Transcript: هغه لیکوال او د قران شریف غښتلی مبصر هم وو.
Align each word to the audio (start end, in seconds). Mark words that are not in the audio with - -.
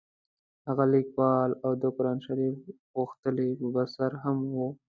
هغه 0.67 0.83
لیکوال 0.93 1.49
او 1.63 1.71
د 1.81 1.83
قران 1.95 2.17
شریف 2.27 2.57
غښتلی 2.97 3.49
مبصر 3.63 4.11
هم 4.23 4.37
وو. 4.55 4.67